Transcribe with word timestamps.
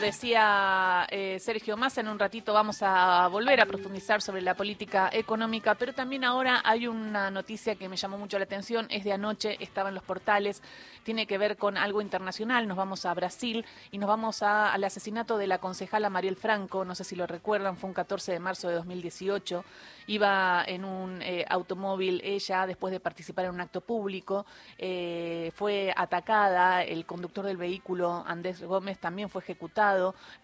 decía 0.00 1.06
eh, 1.10 1.38
Sergio 1.40 1.76
Massa, 1.76 2.00
en 2.00 2.08
un 2.08 2.18
ratito 2.18 2.54
vamos 2.54 2.82
a 2.82 3.28
volver 3.28 3.60
a 3.60 3.66
profundizar 3.66 4.22
sobre 4.22 4.40
la 4.40 4.54
política 4.54 5.10
económica, 5.12 5.74
pero 5.74 5.92
también 5.92 6.24
ahora 6.24 6.62
hay 6.64 6.86
una 6.86 7.30
noticia 7.30 7.74
que 7.74 7.88
me 7.88 7.96
llamó 7.96 8.16
mucho 8.16 8.38
la 8.38 8.44
atención, 8.44 8.86
es 8.90 9.04
de 9.04 9.12
anoche, 9.12 9.56
estaba 9.60 9.90
en 9.90 9.94
los 9.94 10.04
portales, 10.04 10.62
tiene 11.02 11.26
que 11.26 11.38
ver 11.38 11.56
con 11.56 11.76
algo 11.76 12.00
internacional, 12.00 12.66
nos 12.66 12.76
vamos 12.76 13.04
a 13.04 13.12
Brasil 13.14 13.64
y 13.90 13.98
nos 13.98 14.08
vamos 14.08 14.42
al 14.42 14.82
asesinato 14.82 15.36
de 15.36 15.46
la 15.46 15.58
concejala 15.58 16.08
Mariel 16.08 16.36
Franco, 16.36 16.84
no 16.84 16.94
sé 16.94 17.04
si 17.04 17.14
lo 17.14 17.26
recuerdan, 17.26 17.76
fue 17.76 17.88
un 17.88 17.94
14 17.94 18.32
de 18.32 18.40
marzo 18.40 18.68
de 18.68 18.74
2018, 18.76 19.64
iba 20.06 20.64
en 20.66 20.84
un 20.84 21.20
eh, 21.22 21.44
automóvil 21.48 22.20
ella 22.24 22.66
después 22.66 22.90
de 22.92 23.00
participar 23.00 23.44
en 23.44 23.52
un 23.52 23.60
acto 23.60 23.80
público, 23.80 24.46
eh, 24.78 25.52
fue 25.54 25.92
atacada, 25.94 26.82
el 26.82 27.04
conductor 27.04 27.44
del 27.44 27.56
vehículo, 27.58 28.24
Andrés 28.26 28.62
Gómez, 28.62 28.98
también 28.98 29.28
fue 29.28 29.42
ejecutado, 29.42 29.89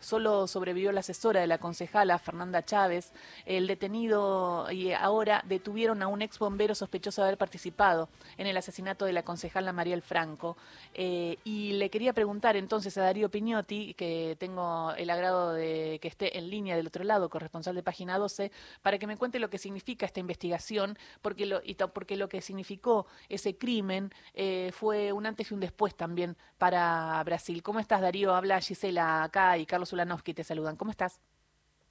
solo 0.00 0.46
sobrevivió 0.46 0.92
la 0.92 1.00
asesora 1.00 1.41
de 1.41 1.46
la 1.46 1.59
concejala, 1.59 2.18
Fernanda 2.18 2.64
Chávez, 2.64 3.12
el 3.45 3.66
detenido 3.66 4.70
y 4.70 4.92
ahora 4.92 5.42
detuvieron 5.46 6.02
a 6.02 6.09
un 6.09 6.22
ex 6.22 6.38
bombero 6.38 6.74
sospechoso 6.74 7.22
de 7.22 7.28
haber 7.28 7.38
participado 7.38 8.09
en 8.36 8.46
el 8.46 8.56
asesinato 8.56 9.05
de 9.05 9.12
la 9.12 9.22
concejala 9.22 9.72
Mariel 9.72 10.02
Franco. 10.02 10.56
Eh, 10.95 11.38
y 11.45 11.72
le 11.74 11.91
quería 11.91 12.12
preguntar 12.12 12.56
entonces 12.56 12.96
a 12.98 13.02
Darío 13.02 13.30
Piñotti, 13.30 13.95
que 13.95 14.36
tengo 14.38 14.92
el 14.96 15.10
agrado 15.10 15.52
de 15.52 15.98
que 16.00 16.08
esté 16.08 16.38
en 16.38 16.50
línea 16.50 16.77
del 16.77 16.86
otro 16.86 17.05
lado, 17.05 17.28
corresponsal 17.28 17.74
de 17.74 17.83
Página 17.83 18.19
12, 18.19 18.50
para 18.83 18.98
que 18.98 19.06
me 19.06 19.16
cuente 19.16 19.38
lo 19.38 19.50
que 19.50 19.58
significa 19.58 20.06
esta 20.06 20.20
investigación, 20.20 20.98
porque 21.22 21.47
lo, 21.47 21.60
porque 21.92 22.16
lo 22.16 22.28
que 22.28 22.41
significó 22.41 23.06
ese 23.28 23.56
crimen 23.56 24.12
eh, 24.34 24.70
fue 24.72 25.12
un 25.12 25.27
antes 25.27 25.50
y 25.50 25.55
un 25.55 25.60
después 25.60 25.94
también 25.94 26.36
para 26.58 27.22
Brasil. 27.24 27.62
¿Cómo 27.62 27.80
estás, 27.80 28.00
Darío? 28.00 28.34
Habla 28.34 28.60
Gisela 28.60 29.28
y 29.58 29.66
Carlos 29.66 29.92
Ulanowski 29.92 30.32
te 30.32 30.45
saludan. 30.45 30.76
¿Cómo 30.76 30.90
estás? 30.90 31.20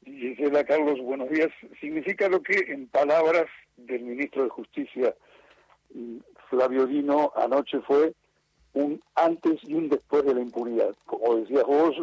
Gisela, 0.03 0.63
Carlos, 0.63 0.99
buenos 1.01 1.29
días. 1.29 1.49
Significa 1.79 2.27
lo 2.27 2.41
que, 2.41 2.57
en 2.71 2.87
palabras 2.87 3.45
del 3.77 4.01
ministro 4.03 4.43
de 4.43 4.49
Justicia, 4.49 5.15
Flavio 6.49 6.87
Dino, 6.87 7.31
anoche 7.35 7.81
fue 7.81 8.13
un 8.73 8.99
antes 9.13 9.59
y 9.63 9.75
un 9.75 9.89
después 9.89 10.25
de 10.25 10.33
la 10.33 10.41
impunidad. 10.41 10.95
Como 11.05 11.35
decías 11.35 11.63
vos, 11.65 11.95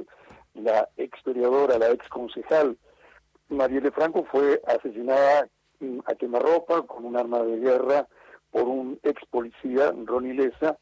la 0.54 0.88
ex 0.96 1.20
periodora, 1.22 1.76
la 1.76 1.90
ex 1.90 2.08
concejal 2.08 2.78
Marielle 3.48 3.90
Franco 3.90 4.24
fue 4.30 4.62
asesinada 4.66 5.48
a 6.06 6.14
quemarropa 6.14 6.82
con 6.82 7.04
un 7.04 7.16
arma 7.16 7.42
de 7.42 7.58
guerra 7.58 8.06
por 8.52 8.68
un 8.68 9.00
ex 9.02 9.20
policía, 9.26 9.92
Ronnie 10.04 10.34
Leza, 10.34 10.78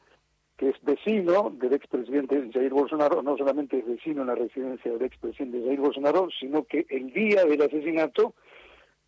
que 0.61 0.69
es 0.69 0.77
vecino 0.83 1.51
del 1.59 1.73
expresidente 1.73 2.51
Jair 2.53 2.75
Bolsonaro, 2.75 3.23
no 3.23 3.35
solamente 3.39 3.79
es 3.79 3.87
vecino 3.87 4.21
en 4.21 4.27
la 4.27 4.35
residencia 4.35 4.93
del 4.93 5.05
expresidente 5.05 5.63
Jair 5.65 5.81
Bolsonaro, 5.81 6.29
sino 6.39 6.65
que 6.65 6.85
el 6.91 7.15
día 7.15 7.47
del 7.47 7.63
asesinato, 7.63 8.35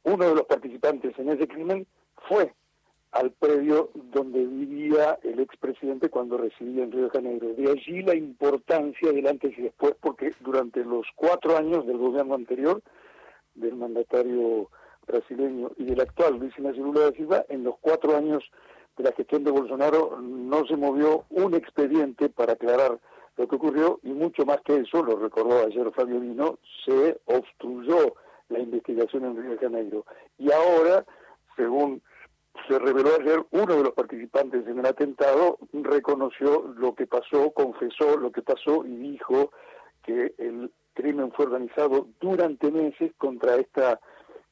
uno 0.05 0.31
de 0.31 0.35
los 0.35 0.47
participantes 0.47 1.13
en 1.19 1.29
ese 1.29 1.47
crimen 1.47 1.87
fue 2.27 2.55
al 3.11 3.33
predio 3.33 3.91
donde 3.95 4.47
vivía 4.47 5.19
el 5.23 5.41
expresidente 5.41 6.09
cuando 6.09 6.39
residía 6.39 6.85
en 6.85 6.93
Río 6.93 7.05
de 7.05 7.11
Janeiro. 7.11 7.49
De 7.53 7.71
allí 7.71 8.01
la 8.01 8.15
importancia 8.15 9.13
del 9.13 9.27
antes 9.27 9.53
y 9.59 9.61
después, 9.61 9.95
porque 10.01 10.33
durante 10.41 10.83
los 10.83 11.07
cuatro 11.15 11.59
años 11.59 11.87
del 11.87 11.99
gobierno 11.99 12.35
anterior, 12.35 12.81
del 13.55 13.75
mandatario 13.75 14.71
brasileño 15.07 15.71
y 15.77 15.85
del 15.85 16.01
actual 16.01 16.39
Luis 16.39 16.55
Ignacio 16.57 16.83
Lula 16.83 17.01
da 17.01 17.13
Silva, 17.13 17.45
en 17.51 17.63
los 17.63 17.75
cuatro 17.79 18.17
años 18.17 18.43
de 18.97 19.05
la 19.05 19.13
gestión 19.13 19.45
de 19.45 19.51
Bolsonaro 19.51 20.19
no 20.53 20.67
se 20.67 20.77
movió 20.77 21.25
un 21.31 21.55
expediente 21.55 22.29
para 22.29 22.53
aclarar 22.53 22.99
lo 23.39 23.49
que 23.49 23.57
ocurrió 23.57 24.01
y 24.03 24.11
mucho 24.11 24.45
más 24.45 24.61
que 24.61 24.77
eso, 24.77 25.03
lo 25.03 25.17
recordó 25.17 25.65
ayer 25.65 25.91
Fabio 25.93 26.21
Vino, 26.21 26.59
se 26.85 27.19
obstruyó 27.25 28.15
la 28.51 28.59
investigación 28.59 29.25
en 29.25 29.37
Río 29.37 29.53
de 29.53 29.59
Janeiro. 29.59 30.05
Y 30.37 30.53
ahora, 30.53 31.07
según 31.57 32.03
se 32.69 32.79
reveló 32.79 33.17
ayer, 33.19 33.43
uno 33.51 33.77
de 33.77 33.83
los 33.83 33.95
participantes 33.95 34.67
en 34.67 34.81
el 34.81 34.85
atentado 34.85 35.59
reconoció 35.73 36.71
lo 36.77 36.95
que 36.95 37.07
pasó, 37.07 37.51
confesó 37.53 38.19
lo 38.19 38.31
que 38.31 38.43
pasó 38.43 38.85
y 38.85 38.95
dijo 38.95 39.53
que 40.03 40.35
el 40.37 40.71
crimen 40.93 41.33
fue 41.33 41.47
organizado 41.47 42.09
durante 42.21 42.71
meses 42.71 43.13
contra 43.17 43.57
esta 43.57 43.99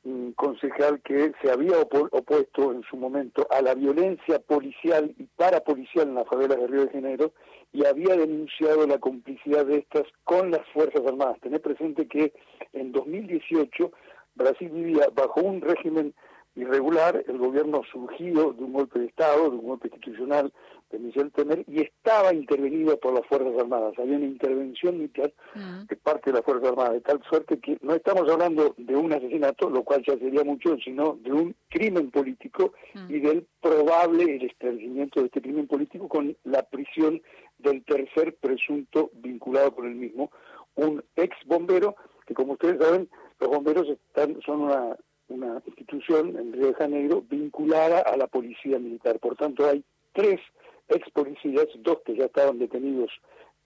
un 0.05 0.33
concejal 0.33 1.01
que 1.03 1.33
se 1.43 1.51
había 1.51 1.79
opuesto 1.79 2.73
en 2.73 2.83
su 2.85 2.97
momento 2.97 3.47
a 3.51 3.61
la 3.61 3.75
violencia 3.75 4.39
policial 4.39 5.15
y 5.19 5.25
parapolicial 5.37 6.09
en 6.09 6.15
las 6.15 6.27
favelas 6.27 6.59
de 6.59 6.67
Río 6.67 6.87
de 6.87 6.93
Janeiro 6.93 7.33
y 7.73 7.85
había 7.85 8.17
denunciado 8.17 8.87
la 8.87 8.99
complicidad 8.99 9.67
de 9.67 9.79
estas 9.79 10.05
con 10.25 10.51
las 10.51 10.67
Fuerzas 10.73 11.07
Armadas. 11.07 11.41
Tener 11.41 11.61
presente 11.61 12.09
que 12.09 12.33
en 12.73 12.93
2018 12.93 13.93
Brasil 14.35 14.71
vivía 14.71 15.07
bajo 15.15 15.41
un 15.41 15.61
régimen 15.61 16.15
irregular, 16.57 17.25
el 17.27 17.39
gobierno 17.39 17.83
surgido 17.91 18.53
de 18.53 18.65
un 18.65 18.73
golpe 18.73 18.99
de 18.99 19.07
Estado, 19.07 19.51
de 19.51 19.57
un 19.57 19.69
golpe 19.69 19.89
institucional 19.89 20.53
de 20.91 20.99
Michel 20.99 21.31
Temer, 21.31 21.65
y 21.69 21.83
estaba 21.83 22.35
intervenido 22.35 22.99
por 22.99 23.15
las 23.15 23.25
Fuerzas 23.27 23.55
Armadas. 23.59 23.95
Había 23.99 24.17
una 24.17 24.27
intervención 24.27 24.99
militar 24.99 25.33
de 25.55 25.97
parte 25.97 26.31
de 26.31 26.39
las 26.39 26.45
Fuerzas 26.45 26.71
Armadas, 26.71 26.95
de 26.95 27.01
tal 27.03 27.23
suerte 27.29 27.61
que 27.61 27.79
no 27.83 27.95
estamos 27.95 28.29
hablando 28.29 28.75
de 28.77 28.97
un 28.97 29.13
asesinato, 29.13 29.71
lo 29.71 29.85
cual 29.85 30.03
ya 30.05 30.19
sería 30.19 30.43
mucho, 30.43 30.77
sino 30.85 31.17
de 31.23 31.33
un 31.33 31.55
crimen 31.69 32.11
político 32.11 32.73
y 33.09 33.21
del 33.21 33.47
probable 33.61 34.25
el 34.25 34.43
establecimiento 34.43 35.21
de 35.21 35.27
este 35.27 35.41
crimen 35.41 35.69
político 35.69 36.09
con 36.09 36.37
la 36.45 36.63
prisión 36.65 37.23
del 37.59 37.85
tercer 37.85 38.35
presunto 38.37 39.11
vinculado 39.15 39.75
con 39.75 39.87
el 39.87 39.95
mismo, 39.95 40.31
un 40.75 41.05
ex 41.15 41.37
bombero, 41.47 41.95
que 42.27 42.35
como 42.35 42.55
ustedes 42.55 42.81
saben, 42.81 43.09
los 43.39 43.51
bomberos 43.51 43.89
están, 43.89 44.41
son 44.43 44.63
una 44.63 44.97
una 45.31 45.63
institución 45.67 46.37
en 46.37 46.53
Río 46.53 46.69
de 46.69 46.75
Janeiro 46.75 47.25
vinculada 47.29 48.01
a 48.01 48.17
la 48.17 48.27
policía 48.27 48.79
militar. 48.79 49.19
Por 49.19 49.37
tanto, 49.37 49.67
hay 49.67 49.83
tres 50.13 50.41
ex 50.89 51.09
policías, 51.11 51.67
dos 51.79 51.99
que 52.05 52.17
ya 52.17 52.27
estaban 52.27 52.59
detenidos 52.59 53.11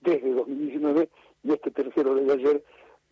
desde 0.01 0.33
2019 0.33 1.09
y 1.43 1.53
este 1.53 1.71
tercero 1.71 2.15
de 2.15 2.33
ayer 2.33 2.65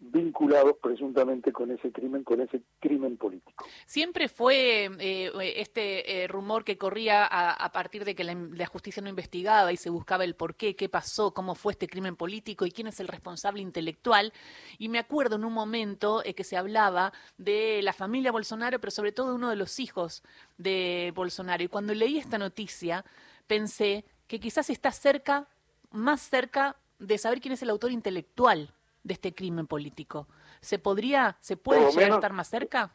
vinculados 0.05 0.77
presuntamente 0.83 1.53
con 1.53 1.71
ese 1.71 1.93
crimen, 1.93 2.25
con 2.25 2.41
ese 2.41 2.63
crimen 2.81 3.17
político. 3.17 3.65
Siempre 3.87 4.29
fue 4.29 4.91
eh, 4.99 5.31
este 5.57 6.25
eh, 6.25 6.29
rumor 6.29 6.65
que 6.65 6.77
corría 6.77 7.25
a, 7.25 7.73
partir 7.73 8.05
de 8.05 8.17
que 8.17 8.25
la, 8.25 8.67
justicia 8.67 9.01
no 9.03 9.09
investigaba 9.09 9.73
y 9.73 9.77
se 9.77 9.91
buscaba 9.91 10.25
el 10.25 10.35
por 10.35 10.57
qué, 10.57 10.75
qué 10.75 10.89
pasó, 10.89 11.33
cómo 11.33 11.55
fue 11.55 11.73
este 11.73 11.87
crimen 11.87 12.17
político 12.17 12.67
y 12.67 12.73
quién 12.73 12.89
es 12.89 12.99
el 12.99 13.07
responsable 13.07 13.63
intelectual. 13.63 14.33
Y 14.77 14.89
me 14.89 14.99
acuerdo 14.99 15.37
en 15.37 15.45
un 15.45 15.53
momento 15.53 16.23
eh, 16.25 16.35
que 16.35 16.45
se 16.45 16.57
hablaba 16.57 17.13
de 17.39 17.81
la 17.83 17.93
familia 17.93 18.33
Bolsonaro, 18.33 18.81
pero 18.81 18.91
sobre 18.91 19.13
todo 19.13 19.29
de 19.29 19.35
uno 19.37 19.51
de 19.51 19.57
los 19.57 19.79
hijos 19.79 20.25
de 20.59 21.13
Bolsonaro. 21.15 21.63
Y 21.63 21.69
cuando 21.69 21.95
leí 21.95 22.19
esta 22.19 22.39
noticia, 22.39 23.05
pensé 23.47 24.05
que 24.27 24.41
quizás 24.41 24.69
está 24.69 24.91
cerca, 24.91 25.49
más 25.93 26.23
cerca 26.23 26.77
de 26.99 27.19
saber 27.19 27.41
quién 27.41 27.55
es 27.55 27.63
el 27.63 27.71
autor 27.71 27.93
intelectual 27.93 28.75
de 29.05 29.15
este 29.15 29.35
crimen 29.35 29.67
político. 29.67 30.29
¿Se 30.61 30.79
podría, 30.79 31.37
se 31.41 31.57
puede 31.57 31.91
llegar 31.91 32.13
a 32.13 32.15
estar 32.15 32.33
más 32.33 32.49
cerca? 32.49 32.93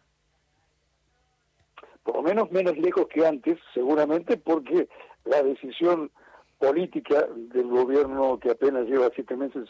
Por 2.03 2.15
lo 2.15 2.21
menos 2.21 2.51
menos 2.51 2.77
lejos 2.77 3.07
que 3.07 3.25
antes, 3.25 3.59
seguramente, 3.73 4.37
porque 4.37 4.87
la 5.25 5.43
decisión 5.43 6.09
política 6.57 7.27
del 7.35 7.67
gobierno 7.67 8.39
que 8.39 8.51
apenas 8.51 8.85
lleva 8.85 9.09
siete 9.13 9.35
meses 9.35 9.67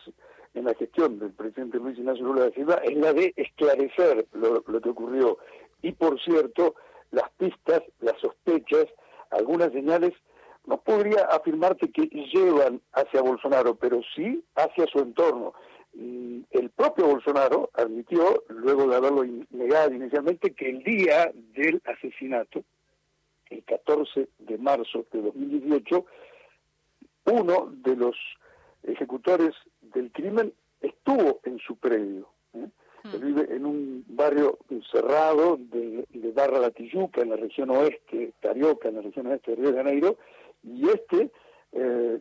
en 0.53 0.65
la 0.65 0.73
gestión 0.75 1.19
del 1.19 1.31
presidente 1.31 1.77
Luis 1.77 1.97
Ignacio 1.97 2.25
Lula 2.25 2.45
da 2.45 2.51
Silva 2.51 2.75
es 2.83 2.95
la 2.95 3.13
de 3.13 3.33
esclarecer 3.35 4.27
lo, 4.33 4.63
lo 4.65 4.81
que 4.81 4.89
ocurrió. 4.89 5.37
Y 5.81 5.91
por 5.91 6.19
cierto, 6.21 6.75
las 7.11 7.29
pistas, 7.37 7.81
las 7.99 8.19
sospechas, 8.19 8.85
algunas 9.31 9.71
señales 9.71 10.13
no 10.65 10.77
podría 10.77 11.21
afirmarte 11.25 11.91
que 11.91 12.07
llevan 12.07 12.81
hacia 12.93 13.21
Bolsonaro, 13.21 13.75
pero 13.75 14.01
sí 14.15 14.43
hacia 14.55 14.85
su 14.87 14.99
entorno 14.99 15.53
el 15.97 16.69
propio 16.69 17.07
Bolsonaro 17.07 17.69
admitió, 17.73 18.43
luego 18.49 18.87
de 18.87 18.95
haberlo 18.95 19.25
negado 19.49 19.93
inicialmente, 19.93 20.53
que 20.53 20.69
el 20.69 20.83
día 20.83 21.31
del 21.53 21.81
asesinato, 21.85 22.63
el 23.49 23.63
14 23.63 24.27
de 24.37 24.57
marzo 24.57 25.05
de 25.11 25.21
2018, 25.21 26.05
uno 27.25 27.71
de 27.71 27.95
los 27.95 28.15
ejecutores 28.83 29.55
del 29.81 30.11
crimen 30.11 30.53
estuvo 30.81 31.39
en 31.43 31.57
su 31.59 31.75
predio. 31.77 32.29
¿eh? 32.53 32.67
Hmm. 33.03 33.21
vive 33.21 33.55
en 33.55 33.65
un 33.65 34.05
barrio 34.07 34.59
cerrado 34.91 35.57
de, 35.57 36.05
Barra 36.33 36.59
La 36.59 36.69
Tijuca, 36.69 37.21
en 37.21 37.31
la 37.31 37.35
región 37.35 37.71
oeste, 37.71 38.33
Carioca, 38.39 38.89
en 38.89 38.95
la 38.95 39.01
región 39.01 39.25
oeste 39.27 39.51
de 39.51 39.57
Río 39.57 39.71
de 39.71 39.77
Janeiro, 39.77 40.17
y 40.63 40.87
este 40.89 41.31
eh, 41.71 42.19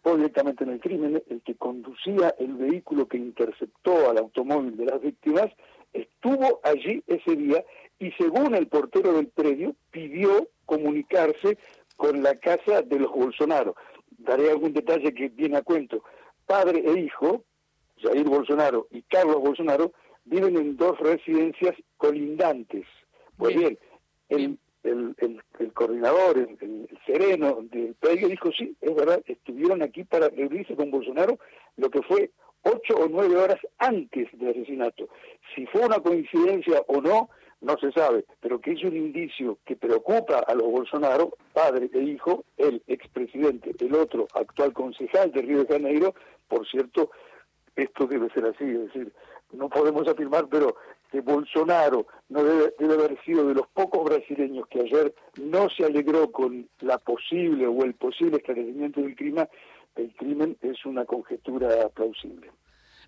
participó 0.00 0.16
directamente 0.16 0.64
en 0.64 0.70
el 0.70 0.80
crimen, 0.80 1.22
el 1.28 1.42
que 1.42 1.54
conducía 1.54 2.34
el 2.38 2.54
vehículo 2.54 3.06
que 3.06 3.16
interceptó 3.16 4.10
al 4.10 4.18
automóvil 4.18 4.76
de 4.76 4.86
las 4.86 5.00
víctimas, 5.00 5.50
estuvo 5.92 6.60
allí 6.62 7.02
ese 7.06 7.36
día 7.36 7.64
y 7.98 8.10
según 8.12 8.54
el 8.54 8.66
portero 8.68 9.12
del 9.12 9.28
predio 9.28 9.74
pidió 9.90 10.48
comunicarse 10.66 11.58
con 11.96 12.22
la 12.22 12.34
casa 12.36 12.82
de 12.82 12.98
los 12.98 13.10
Bolsonaro. 13.10 13.74
Daré 14.18 14.50
algún 14.50 14.72
detalle 14.72 15.12
que 15.12 15.28
viene 15.28 15.58
a 15.58 15.62
cuento. 15.62 16.02
Padre 16.46 16.82
e 16.84 17.00
hijo 17.00 17.44
Jair 18.02 18.24
Bolsonaro 18.24 18.86
y 18.90 19.02
Carlos 19.02 19.40
Bolsonaro, 19.40 19.92
viven 20.24 20.56
en 20.56 20.76
dos 20.76 20.98
residencias 20.98 21.74
colindantes. 21.98 22.86
Pues 23.36 23.54
bien, 23.54 23.78
el, 24.30 24.58
el, 24.82 25.14
el, 25.18 25.42
coordinador, 25.80 26.36
el, 26.36 26.88
sereno 27.06 27.60
del 27.62 27.94
país 27.94 28.28
dijo, 28.28 28.50
sí, 28.52 28.76
es 28.82 28.94
verdad, 28.94 29.22
estuvieron 29.24 29.82
aquí 29.82 30.04
para 30.04 30.28
reunirse 30.28 30.76
con 30.76 30.90
Bolsonaro, 30.90 31.38
lo 31.78 31.88
que 31.88 32.02
fue 32.02 32.30
ocho 32.64 32.96
o 32.98 33.08
nueve 33.08 33.34
horas 33.38 33.58
antes 33.78 34.28
del 34.32 34.50
asesinato. 34.50 35.08
Si 35.54 35.64
fue 35.66 35.86
una 35.86 35.98
coincidencia 36.00 36.82
o 36.86 37.00
no, 37.00 37.30
no 37.62 37.78
se 37.78 37.92
sabe, 37.92 38.26
pero 38.40 38.60
que 38.60 38.72
es 38.72 38.84
un 38.84 38.94
indicio 38.94 39.56
que 39.64 39.74
preocupa 39.74 40.40
a 40.40 40.54
los 40.54 40.70
Bolsonaro, 40.70 41.32
padre 41.54 41.88
e 41.94 42.02
hijo, 42.02 42.44
el 42.58 42.82
expresidente, 42.86 43.74
el 43.78 43.94
otro 43.94 44.28
actual 44.34 44.74
concejal 44.74 45.32
de 45.32 45.40
Río 45.40 45.64
de 45.64 45.72
Janeiro, 45.72 46.14
por 46.46 46.68
cierto, 46.68 47.10
esto 47.74 48.06
debe 48.06 48.28
ser 48.34 48.44
así, 48.44 48.64
es 48.64 48.92
decir, 48.92 49.12
no 49.52 49.68
podemos 49.68 50.06
afirmar, 50.08 50.48
pero 50.48 50.76
que 51.10 51.20
Bolsonaro 51.20 52.06
no 52.28 52.44
debe, 52.44 52.74
debe 52.78 52.94
haber 52.94 53.24
sido 53.24 53.46
de 53.46 53.54
los 53.54 53.66
pocos 53.68 54.04
brasileños 54.04 54.66
que 54.68 54.80
ayer 54.80 55.14
no 55.36 55.68
se 55.70 55.84
alegró 55.84 56.30
con 56.30 56.68
la 56.80 56.98
posible 56.98 57.66
o 57.66 57.82
el 57.84 57.94
posible 57.94 58.36
esclarecimiento 58.36 59.00
del 59.00 59.16
crimen, 59.16 59.48
el 59.96 60.14
crimen 60.14 60.56
es 60.62 60.84
una 60.86 61.04
conjetura 61.04 61.88
plausible. 61.88 62.50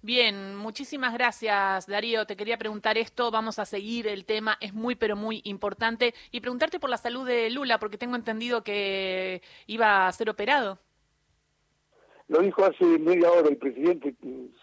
Bien, 0.04 0.56
muchísimas 0.56 1.14
gracias 1.14 1.86
Darío. 1.86 2.26
Te 2.26 2.36
quería 2.36 2.58
preguntar 2.58 2.98
esto, 2.98 3.30
vamos 3.30 3.60
a 3.60 3.64
seguir 3.64 4.08
el 4.08 4.24
tema, 4.24 4.58
es 4.60 4.74
muy 4.74 4.96
pero 4.96 5.14
muy 5.14 5.42
importante. 5.44 6.12
Y 6.32 6.40
preguntarte 6.40 6.80
por 6.80 6.90
la 6.90 6.96
salud 6.96 7.24
de 7.24 7.50
Lula, 7.50 7.78
porque 7.78 7.98
tengo 7.98 8.16
entendido 8.16 8.64
que 8.64 9.42
iba 9.68 10.08
a 10.08 10.12
ser 10.12 10.28
operado. 10.28 10.80
Lo 12.32 12.40
dijo 12.40 12.64
hace 12.64 12.98
media 12.98 13.30
hora 13.30 13.50
el 13.50 13.58
presidente, 13.58 14.14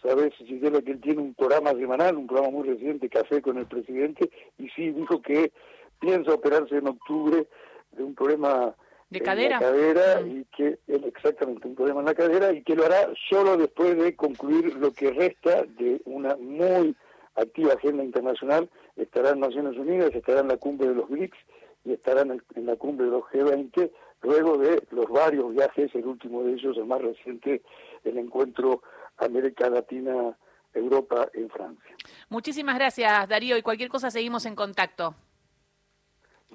sabes, 0.02 0.34
Gisela, 0.38 0.82
que 0.82 0.94
él 0.94 1.02
tiene 1.02 1.22
un 1.22 1.36
programa 1.36 1.70
semanal, 1.74 2.18
un 2.18 2.26
programa 2.26 2.50
muy 2.50 2.68
reciente, 2.68 3.10
Café 3.10 3.44
con 3.44 3.60
el 3.60 3.68
presidente, 3.68 4.28
y 4.58 4.70
sí 4.70 4.90
dijo 4.90 5.22
que 5.22 5.52
piensa 6.00 6.34
operarse 6.34 6.78
en 6.78 6.88
octubre 6.88 7.46
de 7.92 8.04
un 8.04 8.16
problema 8.16 8.74
¿De 9.12 9.22
cadera? 9.22 9.60
cadera 9.60 10.20
mm. 10.20 10.32
y 10.32 10.46
que 10.46 10.80
exactamente 10.88 11.68
un 11.68 11.76
problema 11.76 12.00
en 12.00 12.08
la 12.08 12.16
cadera 12.16 12.52
y 12.52 12.64
que 12.64 12.76
lo 12.76 12.86
hará 12.86 13.14
solo 13.30 13.56
después 13.56 13.96
de 13.96 14.16
concluir 14.16 14.76
lo 14.78 14.92
que 14.92 15.12
resta 15.12 15.62
de 15.78 16.02
una 16.06 16.36
muy 16.38 16.96
activa 17.36 17.74
agenda 17.74 18.04
internacional. 18.04 18.68
Estará 18.96 19.30
en 19.30 19.42
Naciones 19.42 19.78
Unidas, 19.78 20.10
estará 20.16 20.40
en 20.40 20.48
la 20.48 20.58
cumbre 20.58 20.88
de 20.88 20.96
los 20.96 21.08
BRICS 21.08 21.38
y 21.86 21.94
estará 21.94 22.22
en, 22.22 22.42
la 22.66 22.76
cumbre 22.78 23.06
de 23.06 23.12
los 23.12 23.26
G20 23.26 23.92
luego 24.22 24.58
de 24.58 24.84
los 24.92 25.08
varios 25.08 25.54
viajes, 25.54 25.94
el 25.96 26.06
último 26.06 26.44
de 26.44 26.54
ellos, 26.54 26.78
el 26.78 26.86
más 26.86 27.02
reciente, 27.02 27.62
el 28.04 28.18
encuentro 28.18 28.82
América 29.18 29.70
Latina. 29.70 30.36
Europa 30.74 31.28
en 31.34 31.50
Francia. 31.50 31.96
Muchísimas 32.30 32.76
gracias, 32.76 33.28
Darío, 33.28 33.58
y 33.58 33.62
cualquier 33.62 33.90
cosa 33.90 34.12
seguimos 34.12 34.46
en 34.46 34.56
contacto. 34.56 35.16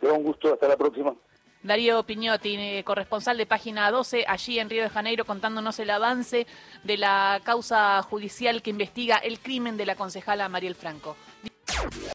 Será 0.00 0.12
un 0.12 0.22
gusto, 0.22 0.52
hasta 0.52 0.68
la 0.68 0.76
próxima. 0.76 1.14
Darío 1.62 2.02
Piñotti, 2.02 2.56
eh, 2.56 2.84
corresponsal 2.84 3.38
de 3.38 3.46
Página 3.46 3.90
12, 3.90 4.26
allí 4.28 4.58
en 4.58 4.68
Río 4.68 4.82
de 4.82 4.90
Janeiro, 4.90 5.24
contándonos 5.24 5.78
el 5.78 5.88
avance 5.88 6.46
de 6.82 6.98
la 6.98 7.40
causa 7.42 8.02
judicial 8.02 8.60
que 8.60 8.70
investiga 8.70 9.16
el 9.16 9.40
crimen 9.40 9.78
de 9.78 9.86
la 9.86 9.96
concejala 9.96 10.48
Mariel 10.50 10.74
Franco. 10.74 11.16